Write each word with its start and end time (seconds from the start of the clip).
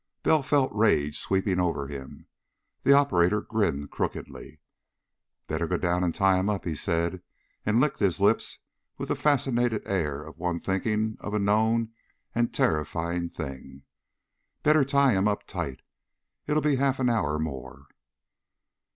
Bell 0.23 0.41
felt 0.41 0.71
rage 0.73 1.19
sweeping 1.19 1.59
over 1.59 1.87
him. 1.87 2.25
The 2.81 2.91
operator 2.93 3.39
grinned 3.39 3.91
crookedly. 3.91 4.59
"Better 5.47 5.67
go 5.67 5.77
down 5.77 6.03
and 6.03 6.09
tie 6.15 6.39
him 6.39 6.49
up," 6.49 6.65
he 6.65 6.73
said, 6.73 7.21
and 7.67 7.79
licked 7.79 7.99
his 7.99 8.19
lips 8.19 8.57
with 8.97 9.09
the 9.09 9.15
fascinated 9.15 9.83
air 9.85 10.23
of 10.23 10.39
one 10.39 10.59
thinking 10.59 11.17
of 11.19 11.35
a 11.35 11.39
known 11.39 11.91
and 12.33 12.51
terrifying 12.51 13.29
thing. 13.29 13.83
"Better 14.63 14.83
tie 14.83 15.13
him 15.15 15.27
up 15.27 15.45
tight. 15.45 15.81
It'll 16.47 16.63
be 16.63 16.77
half 16.77 16.97
an 16.97 17.07
hour 17.07 17.37
more." 17.37 17.85